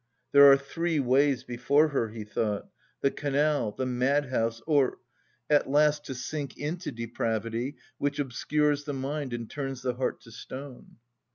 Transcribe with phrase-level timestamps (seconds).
[0.31, 2.67] "There are three ways before her," he thought,
[3.01, 4.97] "the canal, the madhouse, or...
[5.47, 10.31] at last to sink into depravity which obscures the mind and turns the heart to
[10.31, 10.95] stone."